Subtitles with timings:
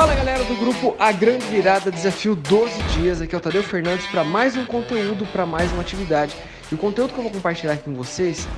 [0.00, 4.06] Fala galera do grupo A Grande Virada Desafio 12 Dias, aqui é o Tadeu Fernandes
[4.06, 6.34] para mais um conteúdo, para mais uma atividade.
[6.72, 8.48] E o conteúdo que eu vou compartilhar aqui com vocês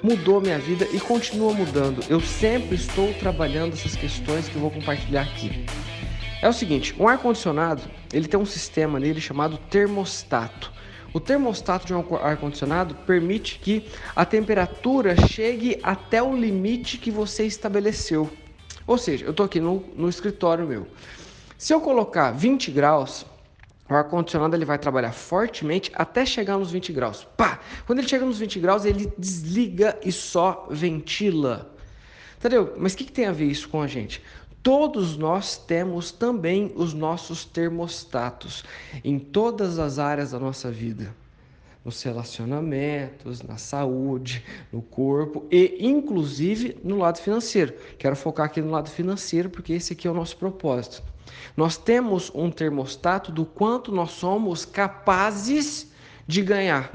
[0.00, 2.04] mudou minha vida e continua mudando.
[2.08, 5.66] Eu sempre estou trabalhando essas questões que eu vou compartilhar aqui.
[6.40, 7.82] É o seguinte, um ar-condicionado,
[8.12, 10.72] ele tem um sistema nele chamado termostato.
[11.12, 17.44] O termostato de um ar-condicionado permite que a temperatura chegue até o limite que você
[17.44, 18.30] estabeleceu.
[18.86, 20.86] Ou seja, eu estou aqui no, no escritório meu.
[21.56, 23.24] Se eu colocar 20 graus,
[23.88, 27.26] o ar-condicionado ele vai trabalhar fortemente até chegar nos 20 graus.
[27.36, 27.60] Pá!
[27.86, 31.74] Quando ele chega nos 20 graus, ele desliga e só ventila.
[32.38, 32.74] Entendeu?
[32.76, 34.22] Mas o que, que tem a ver isso com a gente?
[34.62, 38.64] Todos nós temos também os nossos termostatos
[39.04, 41.14] em todas as áreas da nossa vida
[41.84, 47.74] nos relacionamentos, na saúde, no corpo e inclusive no lado financeiro.
[47.98, 51.02] Quero focar aqui no lado financeiro porque esse aqui é o nosso propósito.
[51.56, 55.90] Nós temos um termostato do quanto nós somos capazes
[56.26, 56.90] de ganhar.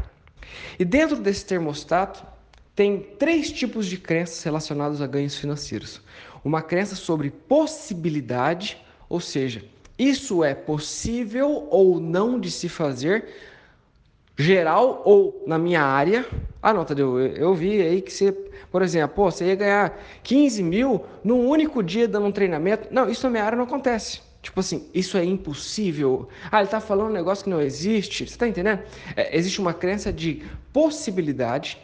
[0.80, 2.25] E dentro desse termostato
[2.75, 6.02] tem três tipos de crenças relacionadas a ganhos financeiros.
[6.44, 8.78] Uma crença sobre possibilidade,
[9.09, 9.64] ou seja,
[9.97, 13.25] isso é possível ou não de se fazer
[14.38, 16.26] geral ou na minha área.
[16.62, 18.32] Ah, não, Tadeu, eu, vi aí que você,
[18.72, 22.88] por exemplo, pô, você ia ganhar 15 mil num único dia dando um treinamento.
[22.92, 24.22] Não, isso na minha área não acontece.
[24.42, 26.30] Tipo assim, isso é impossível.
[26.52, 28.26] Ah, ele está falando um negócio que não existe.
[28.26, 28.80] Você está entendendo?
[29.16, 31.78] É, existe uma crença de possibilidade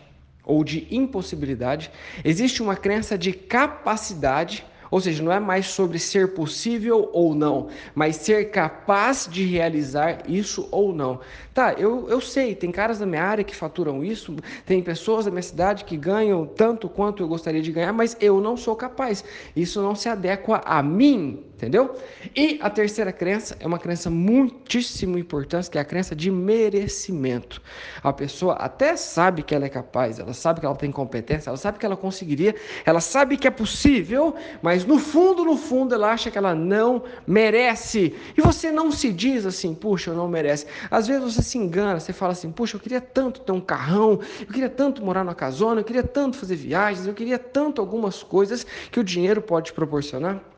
[0.46, 1.92] ou de impossibilidade.
[2.24, 7.68] Existe uma crença de capacidade ou seja, não é mais sobre ser possível ou não,
[7.96, 11.20] mas ser capaz de realizar isso ou não.
[11.52, 14.36] Tá, eu, eu sei, tem caras da minha área que faturam isso,
[14.68, 18.40] tem pessoas da minha cidade que ganham tanto quanto eu gostaria de ganhar, mas eu
[18.40, 19.26] não sou capaz.
[19.56, 21.96] Isso não se adequa a mim, entendeu?
[22.36, 27.62] E a terceira crença é uma crença muitíssimo importante, que é a crença de merecimento.
[28.04, 31.58] A pessoa até sabe que ela é capaz, ela sabe que ela tem competência, ela
[31.58, 32.54] sabe que ela conseguiria,
[32.86, 37.04] ela sabe que é possível, mas no fundo, no fundo, ela acha que ela não
[37.26, 38.14] merece.
[38.38, 40.66] E você não se diz assim, puxa, eu não merece.
[40.92, 44.20] Às vezes você se engana, você fala assim, puxa, eu queria tanto ter um carrão,
[44.42, 48.22] eu queria tanto morar numa casona, eu queria tanto fazer viagens, eu queria tanto algumas
[48.22, 50.53] coisas que o dinheiro pode proporcionar.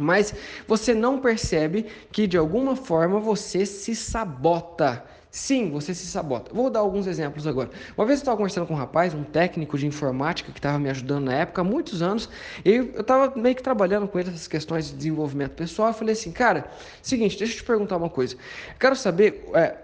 [0.00, 0.34] Mas
[0.66, 6.52] você não percebe que de alguma forma você se sabota Sim, você se sabota.
[6.52, 7.70] Vou dar alguns exemplos agora.
[7.96, 10.90] Uma vez eu estava conversando com um rapaz, um técnico de informática que estava me
[10.90, 12.28] ajudando na época, há muitos anos,
[12.64, 15.90] e eu estava meio que trabalhando com ele essas questões de desenvolvimento pessoal.
[15.90, 16.68] Eu falei assim, cara,
[17.00, 18.34] seguinte, deixa eu te perguntar uma coisa.
[18.34, 19.76] Eu quero saber é,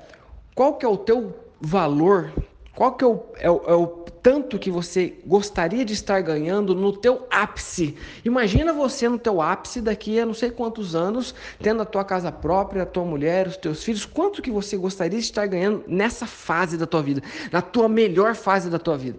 [0.53, 2.33] qual que é o teu valor,
[2.77, 3.87] qual que é o, é o, é o
[4.23, 7.97] tanto que você gostaria de estar ganhando no teu ápice.
[8.23, 12.31] Imagina você no teu ápice daqui a não sei quantos anos, tendo a tua casa
[12.31, 16.27] própria, a tua mulher, os teus filhos, quanto que você gostaria de estar ganhando nessa
[16.27, 19.19] fase da tua vida, na tua melhor fase da tua vida.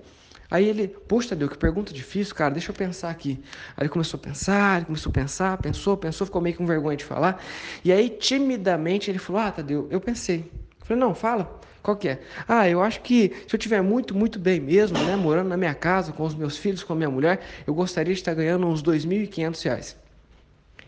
[0.51, 3.39] Aí ele, poxa, Tadeu, que pergunta difícil, cara, deixa eu pensar aqui.
[3.75, 6.95] Aí ele começou a pensar, ele começou a pensar, pensou, pensou, ficou meio com vergonha
[6.95, 7.44] de falar.
[7.84, 10.51] E aí, timidamente, ele falou: Ah, Tadeu, eu pensei.
[10.79, 11.59] Eu falei: Não, fala.
[11.81, 12.19] Qual que é?
[12.47, 15.73] Ah, eu acho que se eu tiver muito, muito bem mesmo, né, morando na minha
[15.73, 18.81] casa, com os meus filhos, com a minha mulher, eu gostaria de estar ganhando uns
[18.81, 19.95] R$ 2.500.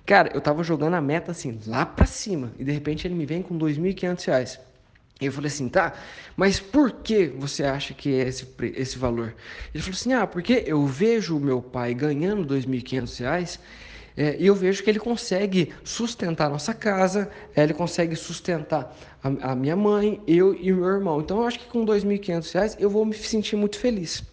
[0.05, 3.25] Cara, eu tava jogando a meta assim, lá para cima, e de repente ele me
[3.25, 4.59] vem com R$ 2.500.
[5.21, 5.93] E eu falei assim, tá,
[6.35, 9.35] mas por que você acha que é esse, esse valor?
[9.73, 13.59] Ele falou assim, ah, porque eu vejo o meu pai ganhando R$ 2.500
[14.15, 18.95] é, e eu vejo que ele consegue sustentar a nossa casa, é, ele consegue sustentar
[19.23, 21.21] a, a, minha mãe, eu e o meu irmão.
[21.21, 24.23] Então eu acho que com R$ 2.500 eu vou me sentir muito feliz.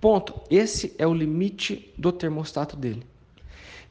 [0.00, 0.34] Ponto.
[0.50, 3.06] Esse é o limite do termostato dele.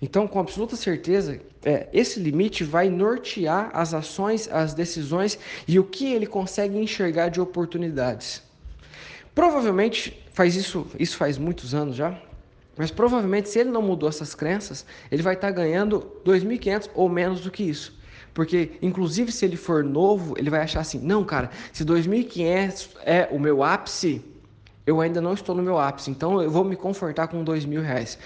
[0.02, 5.84] Então, com absoluta certeza, é, esse limite vai nortear as ações, as decisões e o
[5.84, 8.42] que ele consegue enxergar de oportunidades.
[9.36, 12.20] Provavelmente faz isso, isso faz muitos anos já.
[12.78, 17.42] Mas provavelmente, se ele não mudou essas crenças, ele vai estar ganhando 2.500 ou menos
[17.42, 18.00] do que isso.
[18.34, 23.28] Porque, inclusive, se ele for novo, ele vai achar assim: não, cara, se 2.500 é
[23.30, 24.24] o meu ápice,
[24.86, 28.18] eu ainda não estou no meu ápice, então eu vou me confortar com mil reais.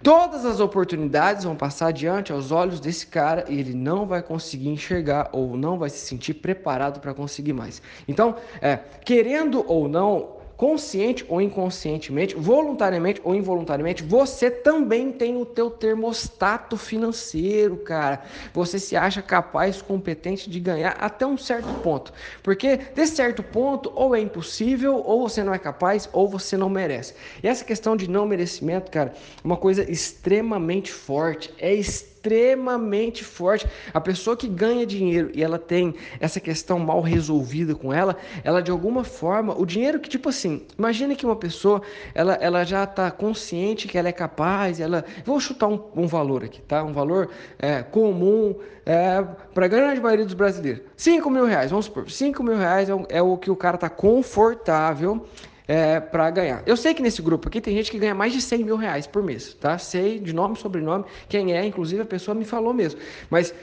[0.00, 4.68] Todas as oportunidades vão passar diante aos olhos desse cara e ele não vai conseguir
[4.68, 7.82] enxergar ou não vai se sentir preparado para conseguir mais.
[8.06, 15.46] Então, é, querendo ou não, consciente ou inconscientemente, voluntariamente ou involuntariamente, você também tem o
[15.46, 18.24] teu termostato financeiro, cara.
[18.52, 22.12] Você se acha capaz, competente de ganhar até um certo ponto.
[22.42, 26.68] Porque desse certo ponto, ou é impossível, ou você não é capaz, ou você não
[26.68, 27.14] merece.
[27.40, 33.24] E essa questão de não merecimento, cara, é uma coisa extremamente forte, é extremamente extremamente
[33.24, 33.66] forte.
[33.92, 38.62] A pessoa que ganha dinheiro e ela tem essa questão mal resolvida com ela, ela
[38.62, 41.80] de alguma forma, o dinheiro que tipo assim, imagine que uma pessoa,
[42.14, 46.44] ela, ela já está consciente que ela é capaz, ela, vou chutar um, um valor
[46.44, 46.84] aqui, tá?
[46.84, 48.54] Um valor é, comum
[48.84, 49.24] é,
[49.54, 50.82] para a grande maioria dos brasileiros.
[50.96, 53.88] 5 mil reais, vamos supor, 5 mil reais é, é o que o cara está
[53.88, 55.26] confortável
[55.68, 56.62] é, para ganhar.
[56.64, 59.06] Eu sei que nesse grupo aqui tem gente que ganha mais de 100 mil reais
[59.06, 59.76] por mês, tá?
[59.76, 62.98] Sei de nome, sobrenome, quem é, inclusive a pessoa me falou mesmo.
[63.28, 63.54] Mas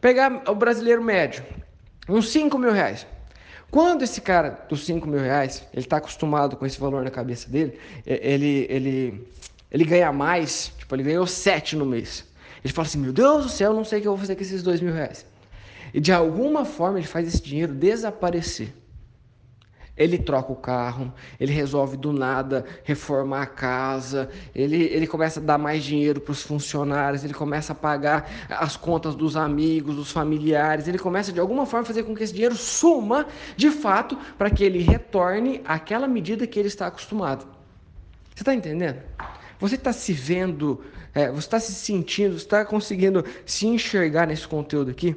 [0.00, 1.44] pegar o brasileiro médio,
[2.08, 3.04] uns 5 mil reais.
[3.72, 7.50] Quando esse cara dos 5 mil reais, ele está acostumado com esse valor na cabeça
[7.50, 9.28] dele, ele, ele,
[9.70, 12.24] ele ganha mais, tipo, ele ganhou 7 no mês.
[12.64, 14.42] Ele fala assim, meu Deus do céu, não sei o que eu vou fazer com
[14.42, 15.26] esses 2 mil reais.
[15.92, 18.72] E de alguma forma ele faz esse dinheiro desaparecer.
[19.98, 25.42] Ele troca o carro, ele resolve do nada reformar a casa, ele, ele começa a
[25.42, 30.12] dar mais dinheiro para os funcionários, ele começa a pagar as contas dos amigos, dos
[30.12, 34.16] familiares, ele começa de alguma forma a fazer com que esse dinheiro suma de fato
[34.38, 37.44] para que ele retorne àquela medida que ele está acostumado.
[38.34, 39.02] Você está entendendo?
[39.58, 40.80] Você está se vendo,
[41.12, 45.16] é, você está se sentindo, você está conseguindo se enxergar nesse conteúdo aqui?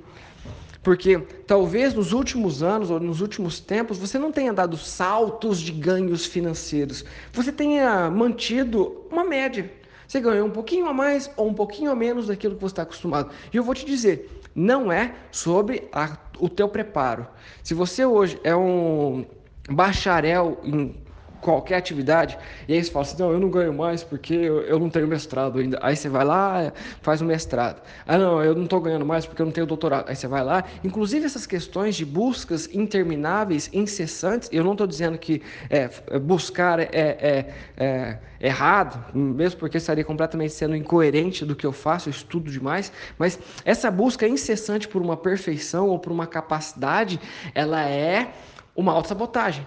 [0.83, 5.71] Porque talvez nos últimos anos ou nos últimos tempos você não tenha dado saltos de
[5.71, 7.05] ganhos financeiros.
[7.33, 9.71] Você tenha mantido uma média.
[10.07, 12.81] Você ganhou um pouquinho a mais ou um pouquinho a menos daquilo que você está
[12.81, 13.31] acostumado.
[13.53, 17.27] E eu vou te dizer, não é sobre a, o teu preparo.
[17.63, 19.25] Se você hoje é um
[19.69, 20.95] bacharel em
[21.41, 24.79] qualquer atividade, e aí você fala assim, não, eu não ganho mais porque eu, eu
[24.79, 25.79] não tenho mestrado ainda.
[25.81, 26.71] Aí você vai lá,
[27.01, 27.81] faz o mestrado.
[28.07, 30.07] Ah, não, eu não estou ganhando mais porque eu não tenho doutorado.
[30.07, 30.63] Aí você vai lá.
[30.83, 35.89] Inclusive essas questões de buscas intermináveis, incessantes, eu não estou dizendo que é,
[36.19, 42.09] buscar é, é, é errado, mesmo porque estaria completamente sendo incoerente do que eu faço,
[42.09, 47.19] eu estudo demais, mas essa busca incessante por uma perfeição ou por uma capacidade,
[47.53, 48.33] ela é
[48.75, 49.65] uma autossabotagem.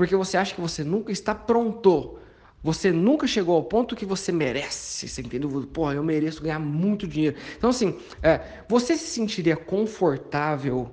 [0.00, 2.18] Porque você acha que você nunca está pronto.
[2.62, 5.50] Você nunca chegou ao ponto que você merece, você entendeu?
[5.70, 7.36] Porra, eu mereço ganhar muito dinheiro.
[7.58, 10.90] Então, assim, é, você se sentiria confortável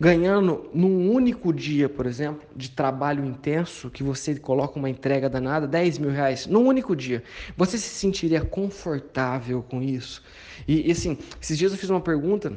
[0.00, 5.68] ganhando num único dia, por exemplo, de trabalho intenso, que você coloca uma entrega danada,
[5.68, 7.22] 10 mil reais, num único dia.
[7.56, 10.24] Você se sentiria confortável com isso?
[10.66, 12.52] E, e assim, esses dias eu fiz uma pergunta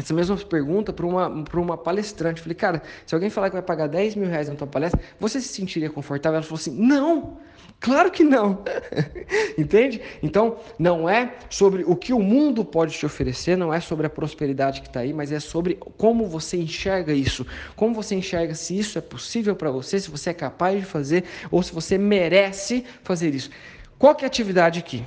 [0.00, 2.40] essa mesma pergunta para uma, uma palestrante.
[2.40, 5.40] Falei, cara, se alguém falar que vai pagar 10 mil reais na tua palestra, você
[5.40, 6.36] se sentiria confortável?
[6.36, 7.38] Ela falou assim: não,
[7.78, 8.64] claro que não.
[9.58, 10.00] Entende?
[10.22, 14.10] Então, não é sobre o que o mundo pode te oferecer, não é sobre a
[14.10, 17.46] prosperidade que está aí, mas é sobre como você enxerga isso.
[17.76, 21.24] Como você enxerga se isso é possível para você, se você é capaz de fazer
[21.50, 23.50] ou se você merece fazer isso.
[23.98, 25.04] Qual que é a atividade aqui?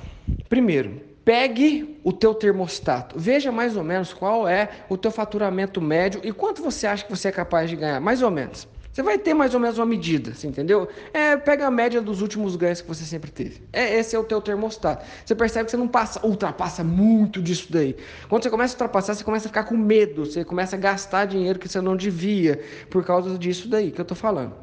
[0.48, 6.20] Primeiro, Pegue o teu termostato, veja mais ou menos qual é o teu faturamento médio
[6.22, 8.68] e quanto você acha que você é capaz de ganhar, mais ou menos.
[8.92, 10.86] Você vai ter mais ou menos uma medida, entendeu?
[11.12, 13.60] É, pega a média dos últimos ganhos que você sempre teve.
[13.72, 15.04] É, esse é o teu termostato.
[15.24, 17.96] Você percebe que você não passa, ultrapassa muito disso daí.
[18.28, 21.24] Quando você começa a ultrapassar, você começa a ficar com medo, você começa a gastar
[21.24, 24.54] dinheiro que você não devia por causa disso daí que eu tô falando.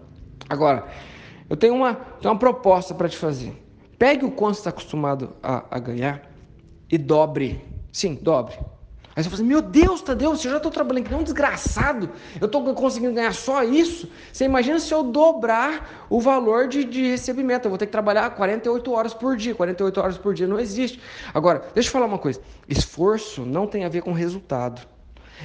[0.47, 0.87] Agora,
[1.49, 3.51] eu tenho uma, tenho uma proposta para te fazer.
[3.99, 6.30] Pegue o quanto você está acostumado a, a ganhar
[6.91, 7.63] e dobre.
[7.91, 8.55] Sim, dobre.
[9.13, 12.09] Aí você fala assim, meu Deus, Tadeu, você já estou trabalhando que nem um desgraçado,
[12.39, 14.09] eu estou conseguindo ganhar só isso.
[14.31, 18.29] Você imagina se eu dobrar o valor de, de recebimento, eu vou ter que trabalhar
[18.29, 21.01] 48 horas por dia, 48 horas por dia não existe.
[21.33, 22.39] Agora, deixa eu falar uma coisa,
[22.69, 24.81] esforço não tem a ver com resultado.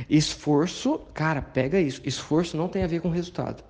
[0.08, 3.64] Esforço, cara, pega isso, esforço não tem a ver com resultado.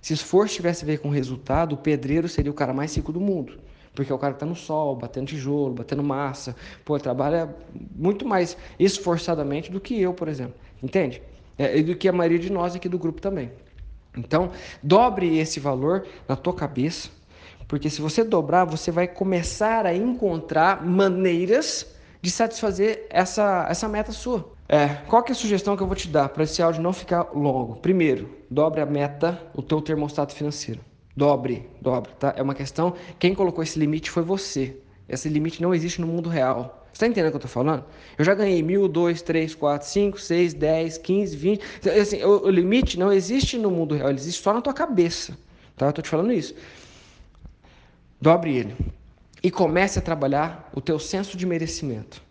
[0.00, 3.20] Se esforço tivesse a ver com resultado, o pedreiro seria o cara mais rico do
[3.20, 3.60] mundo.
[3.94, 7.54] Porque o cara está no sol, batendo tijolo, batendo massa, pô, trabalha
[7.94, 10.54] muito mais esforçadamente do que eu, por exemplo.
[10.82, 11.22] Entende?
[11.58, 13.52] É, e do que a maioria de nós aqui do grupo também.
[14.16, 14.50] Então,
[14.82, 17.10] dobre esse valor na tua cabeça,
[17.68, 24.12] porque se você dobrar, você vai começar a encontrar maneiras de satisfazer essa, essa meta
[24.12, 24.52] sua.
[24.68, 26.92] É, qual que é a sugestão que eu vou te dar para esse áudio não
[26.92, 27.76] ficar longo?
[27.76, 30.80] Primeiro, dobre a meta, o teu termostato financeiro.
[31.16, 32.34] Dobre, dobre, tá?
[32.36, 32.94] É uma questão.
[33.18, 34.76] Quem colocou esse limite foi você.
[35.08, 36.86] Esse limite não existe no mundo real.
[36.92, 37.84] Você está entendendo o que eu estou falando?
[38.18, 41.62] Eu já ganhei mil, dois, três, quatro, cinco, seis, dez, quinze, vinte.
[42.00, 45.36] Assim, o, o, limite não existe no mundo real, ele existe só na tua cabeça.
[45.76, 45.86] Tá?
[45.86, 46.54] Eu estou te falando isso.
[48.20, 48.76] Dobre ele.
[49.42, 52.22] E comece a trabalhar o teu senso de merecimento.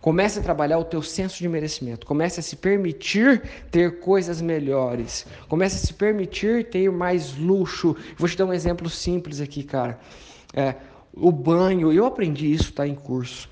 [0.00, 2.06] Comece a trabalhar o teu senso de merecimento.
[2.06, 5.26] Comece a se permitir ter coisas melhores.
[5.48, 7.94] Comece a se permitir ter mais luxo.
[8.16, 9.98] Vou te dar um exemplo simples aqui, cara.
[10.54, 10.74] É,
[11.12, 13.48] o banho, eu aprendi isso, tá em curso.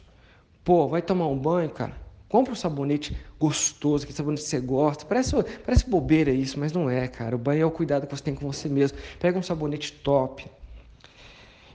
[0.65, 5.05] Pô, vai tomar um banho, cara Compra um sabonete gostoso, aquele sabonete que você gosta.
[5.07, 7.35] Parece, parece bobeira isso, mas não é, cara.
[7.35, 8.99] O banho é o cuidado que você tem com você mesmo.
[9.19, 10.47] Pega um sabonete top.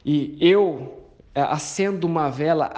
[0.06, 2.72] E eu é, acendo uma vela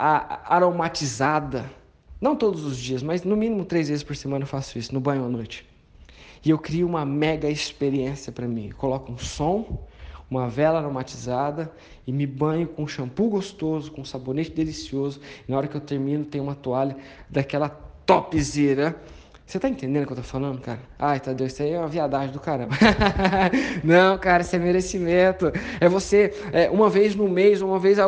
[0.46, 1.70] aromatizada.
[2.20, 5.00] Não todos os dias, mas no mínimo três vezes por semana eu faço isso, no
[5.00, 5.66] banho à noite.
[6.44, 8.70] E eu crio uma mega experiência para mim.
[8.70, 9.86] Eu coloco um som,
[10.30, 11.72] uma vela aromatizada
[12.06, 15.20] e me banho com shampoo gostoso, com sabonete delicioso.
[15.48, 16.96] E na hora que eu termino, tem uma toalha
[17.30, 19.02] daquela topzera
[19.46, 20.80] você tá entendendo o que eu tô falando, cara?
[20.98, 22.76] Ai, Tadeu, isso aí é uma viadagem do caramba.
[23.86, 25.52] não, cara, isso é merecimento.
[25.80, 28.00] É você, é, uma vez no mês, uma vez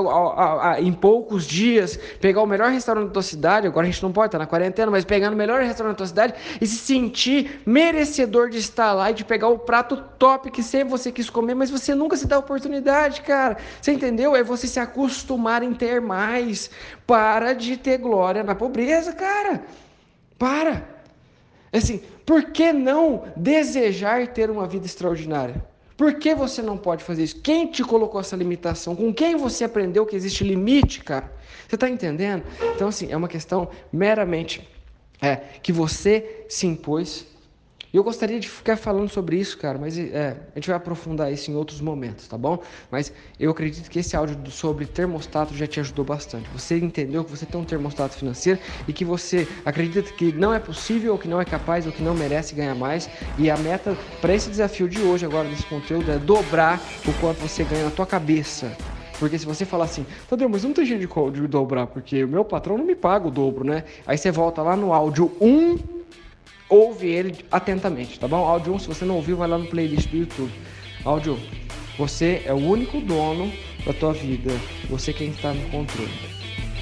[0.80, 3.68] em poucos dias, pegar o melhor restaurante da tua cidade.
[3.68, 6.08] Agora a gente não pode tá na quarentena, mas pegar o melhor restaurante da tua
[6.08, 10.64] cidade e se sentir merecedor de estar lá e de pegar o prato top que
[10.64, 13.58] sempre você quis comer, mas você nunca se dá a oportunidade, cara.
[13.80, 14.36] Você entendeu?
[14.36, 16.72] É você se acostumar em ter mais.
[17.06, 19.62] Para de ter glória na pobreza, cara.
[20.40, 20.97] Para.
[21.78, 25.66] Assim, por que não desejar ter uma vida extraordinária?
[25.96, 27.42] Por que você não pode fazer isso?
[27.42, 28.96] Quem te colocou essa limitação?
[28.96, 31.34] Com quem você aprendeu que existe limite, cara?
[31.68, 32.44] Você está entendendo?
[32.76, 34.68] Então, assim, é uma questão meramente
[35.20, 37.26] é, que você se impôs
[37.94, 41.32] e eu gostaria de ficar falando sobre isso, cara, mas é, a gente vai aprofundar
[41.32, 42.62] isso em outros momentos, tá bom?
[42.92, 46.50] Mas eu acredito que esse áudio sobre termostato já te ajudou bastante.
[46.54, 50.60] Você entendeu que você tem um termostato financeiro e que você acredita que não é
[50.60, 53.10] possível, ou que não é capaz, ou que não merece ganhar mais.
[53.38, 57.38] E a meta para esse desafio de hoje, agora desse conteúdo, é dobrar o quanto
[57.38, 58.76] você ganha na tua cabeça.
[59.20, 62.46] Porque se você falar assim, Tadeu, mas não tem jeito de, dobrar, porque o meu
[62.46, 63.84] patrão não me paga o dobro, né?
[64.06, 65.97] Aí você volta lá no áudio 1
[66.70, 68.46] ouve ele atentamente, tá bom?
[68.46, 70.52] Áudio 1, se você não ouviu, vai lá no playlist do YouTube.
[71.04, 71.40] Áudio,
[71.98, 73.52] você é o único dono
[73.86, 74.52] da tua vida,
[74.90, 76.12] você quem está no controle.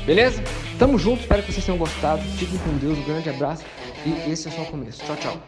[0.05, 0.43] Beleza?
[0.77, 2.21] Tamo junto, espero que vocês tenham gostado.
[2.37, 3.63] Fiquem com Deus, um grande abraço
[4.05, 5.03] e esse é só o começo.
[5.03, 5.41] Tchau, tchau.